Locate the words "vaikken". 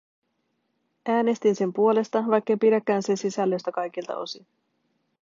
2.27-2.59